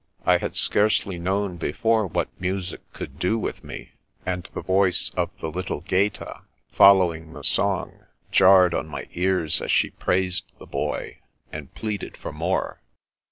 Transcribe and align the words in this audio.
I 0.25 0.39
had 0.39 0.55
scarcely 0.55 1.19
known 1.19 1.57
before 1.57 2.07
what 2.07 2.27
music 2.41 2.81
could 2.91 3.19
do 3.19 3.37
with 3.37 3.63
me, 3.63 3.91
and 4.25 4.49
the 4.55 4.63
voice 4.63 5.11
of 5.15 5.29
the 5.41 5.51
little 5.51 5.81
Gaeta, 5.81 6.41
following 6.71 7.33
the 7.33 7.43
song, 7.43 8.05
jarred 8.31 8.73
on 8.73 8.87
my 8.87 9.07
ears 9.13 9.61
as 9.61 9.71
she 9.71 9.91
praised 9.91 10.51
the 10.57 10.65
Boy, 10.65 11.19
and 11.51 11.71
pleaded 11.75 12.17
for 12.17 12.33
more. 12.33 12.81